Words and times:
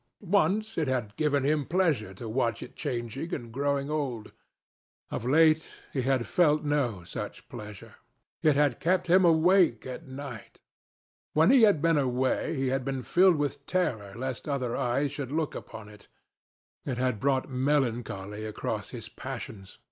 Once 0.33 0.79
it 0.79 0.87
had 0.87 1.15
given 1.15 1.43
him 1.43 1.63
pleasure 1.63 2.11
to 2.11 2.27
watch 2.27 2.63
it 2.63 2.75
changing 2.75 3.31
and 3.35 3.51
growing 3.51 3.91
old. 3.91 4.31
Of 5.11 5.25
late 5.27 5.71
he 5.93 6.01
had 6.01 6.25
felt 6.25 6.63
no 6.63 7.03
such 7.03 7.47
pleasure. 7.47 7.93
It 8.41 8.55
had 8.55 8.79
kept 8.79 9.05
him 9.05 9.23
awake 9.23 9.85
at 9.85 10.07
night. 10.07 10.59
When 11.33 11.51
he 11.51 11.61
had 11.61 11.83
been 11.83 11.99
away, 11.99 12.55
he 12.55 12.69
had 12.69 12.83
been 12.83 13.03
filled 13.03 13.35
with 13.35 13.67
terror 13.67 14.13
lest 14.15 14.47
other 14.49 14.75
eyes 14.75 15.11
should 15.11 15.31
look 15.31 15.53
upon 15.53 15.87
it. 15.87 16.07
It 16.83 16.97
had 16.97 17.19
brought 17.19 17.47
melancholy 17.47 18.43
across 18.43 18.89
his 18.89 19.07
passions. 19.07 19.77